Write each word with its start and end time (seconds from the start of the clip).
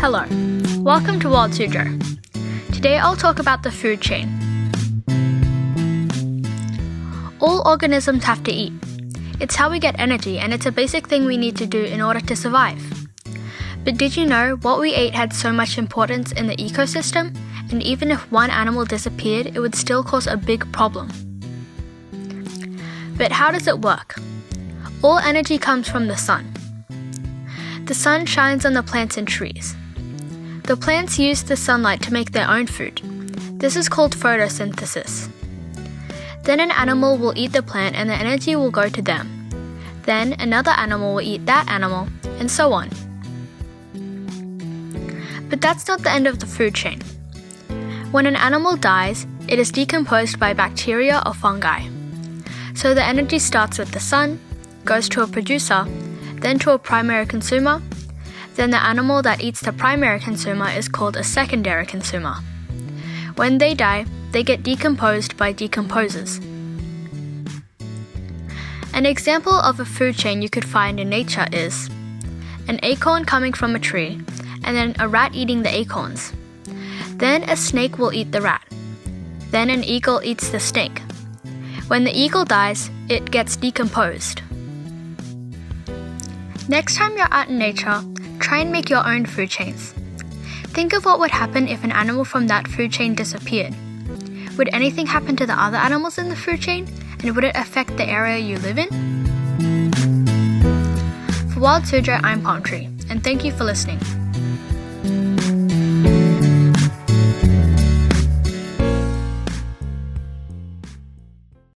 Hello, 0.00 0.24
welcome 0.78 1.20
to 1.20 1.28
Wild 1.28 1.50
Suzhou. 1.50 2.00
Today 2.72 2.96
I'll 2.96 3.14
talk 3.14 3.38
about 3.38 3.62
the 3.62 3.70
food 3.70 4.00
chain. 4.00 4.30
All 7.38 7.68
organisms 7.68 8.24
have 8.24 8.42
to 8.44 8.50
eat. 8.50 8.72
It's 9.40 9.56
how 9.56 9.68
we 9.68 9.78
get 9.78 10.00
energy 10.00 10.38
and 10.38 10.54
it's 10.54 10.64
a 10.64 10.72
basic 10.72 11.06
thing 11.06 11.26
we 11.26 11.36
need 11.36 11.54
to 11.58 11.66
do 11.66 11.84
in 11.84 12.00
order 12.00 12.20
to 12.20 12.34
survive. 12.34 12.82
But 13.84 13.98
did 13.98 14.16
you 14.16 14.24
know 14.24 14.56
what 14.62 14.80
we 14.80 14.94
ate 14.94 15.12
had 15.12 15.34
so 15.34 15.52
much 15.52 15.76
importance 15.76 16.32
in 16.32 16.46
the 16.46 16.56
ecosystem? 16.56 17.36
And 17.70 17.82
even 17.82 18.10
if 18.10 18.32
one 18.32 18.48
animal 18.48 18.86
disappeared, 18.86 19.48
it 19.54 19.60
would 19.60 19.74
still 19.74 20.02
cause 20.02 20.26
a 20.26 20.38
big 20.38 20.64
problem. 20.72 21.10
But 23.18 23.32
how 23.32 23.50
does 23.50 23.66
it 23.66 23.82
work? 23.82 24.14
All 25.04 25.18
energy 25.18 25.58
comes 25.58 25.90
from 25.90 26.08
the 26.08 26.16
sun. 26.16 26.54
The 27.84 27.94
sun 27.94 28.24
shines 28.24 28.64
on 28.64 28.72
the 28.72 28.82
plants 28.82 29.18
and 29.18 29.28
trees. 29.28 29.76
The 30.70 30.76
plants 30.76 31.18
use 31.18 31.42
the 31.42 31.56
sunlight 31.56 32.00
to 32.02 32.12
make 32.12 32.30
their 32.30 32.48
own 32.48 32.68
food. 32.68 32.98
This 33.58 33.74
is 33.74 33.88
called 33.88 34.14
photosynthesis. 34.14 35.28
Then 36.44 36.60
an 36.60 36.70
animal 36.70 37.18
will 37.18 37.36
eat 37.36 37.52
the 37.52 37.60
plant 37.60 37.96
and 37.96 38.08
the 38.08 38.14
energy 38.14 38.54
will 38.54 38.70
go 38.70 38.88
to 38.88 39.02
them. 39.02 39.26
Then 40.04 40.34
another 40.34 40.70
animal 40.70 41.14
will 41.14 41.22
eat 41.22 41.44
that 41.46 41.68
animal, 41.68 42.06
and 42.38 42.48
so 42.48 42.72
on. 42.72 42.88
But 45.48 45.60
that's 45.60 45.88
not 45.88 46.04
the 46.04 46.12
end 46.12 46.28
of 46.28 46.38
the 46.38 46.46
food 46.46 46.76
chain. 46.76 47.00
When 48.12 48.26
an 48.26 48.36
animal 48.36 48.76
dies, 48.76 49.26
it 49.48 49.58
is 49.58 49.72
decomposed 49.72 50.38
by 50.38 50.52
bacteria 50.52 51.20
or 51.26 51.34
fungi. 51.34 51.80
So 52.74 52.94
the 52.94 53.02
energy 53.02 53.40
starts 53.40 53.76
with 53.76 53.90
the 53.90 53.98
sun, 53.98 54.38
goes 54.84 55.08
to 55.08 55.24
a 55.24 55.26
producer, 55.26 55.84
then 56.34 56.60
to 56.60 56.70
a 56.70 56.78
primary 56.78 57.26
consumer, 57.26 57.82
then 58.56 58.70
the 58.70 58.82
animal 58.82 59.22
that 59.22 59.40
eats 59.40 59.60
the 59.60 59.72
primary 59.72 60.20
consumer 60.20 60.68
is 60.68 60.88
called 60.88 61.16
a 61.16 61.24
secondary 61.24 61.86
consumer. 61.86 62.36
When 63.36 63.58
they 63.58 63.74
die, 63.74 64.06
they 64.32 64.42
get 64.42 64.62
decomposed 64.62 65.36
by 65.36 65.52
decomposers. 65.52 66.44
An 68.92 69.06
example 69.06 69.54
of 69.54 69.80
a 69.80 69.84
food 69.84 70.16
chain 70.16 70.42
you 70.42 70.50
could 70.50 70.64
find 70.64 70.98
in 70.98 71.08
nature 71.08 71.46
is 71.52 71.88
an 72.68 72.80
acorn 72.82 73.24
coming 73.24 73.52
from 73.52 73.74
a 73.74 73.78
tree, 73.78 74.20
and 74.64 74.76
then 74.76 74.94
a 74.98 75.08
rat 75.08 75.34
eating 75.34 75.62
the 75.62 75.74
acorns. 75.74 76.32
Then 77.14 77.42
a 77.44 77.56
snake 77.56 77.98
will 77.98 78.12
eat 78.12 78.32
the 78.32 78.40
rat. 78.40 78.62
Then 79.50 79.70
an 79.70 79.84
eagle 79.84 80.20
eats 80.22 80.50
the 80.50 80.60
snake. 80.60 81.00
When 81.88 82.04
the 82.04 82.16
eagle 82.16 82.44
dies, 82.44 82.90
it 83.08 83.30
gets 83.30 83.56
decomposed. 83.56 84.42
Next 86.68 86.96
time 86.96 87.16
you're 87.16 87.32
out 87.32 87.48
in 87.48 87.58
nature, 87.58 88.00
try 88.50 88.58
and 88.58 88.72
make 88.72 88.90
your 88.90 89.06
own 89.06 89.24
food 89.24 89.48
chains. 89.48 89.94
Think 90.74 90.92
of 90.92 91.04
what 91.04 91.20
would 91.20 91.30
happen 91.30 91.68
if 91.68 91.84
an 91.84 91.92
animal 91.92 92.24
from 92.24 92.48
that 92.48 92.66
food 92.66 92.90
chain 92.90 93.14
disappeared. 93.14 93.72
Would 94.58 94.70
anything 94.72 95.06
happen 95.06 95.36
to 95.36 95.46
the 95.46 95.52
other 95.52 95.76
animals 95.76 96.18
in 96.18 96.28
the 96.28 96.34
food 96.34 96.60
chain? 96.60 96.88
And 97.20 97.36
would 97.36 97.44
it 97.44 97.54
affect 97.54 97.96
the 97.96 98.08
area 98.08 98.38
you 98.38 98.58
live 98.58 98.76
in? 98.76 98.88
For 101.52 101.60
Wild 101.60 101.84
Suzhou, 101.84 102.18
I'm 102.24 102.42
Palm 102.42 102.64
Tree, 102.64 102.88
and 103.08 103.22
thank 103.22 103.44
you 103.44 103.52
for 103.52 103.62
listening. 103.62 104.00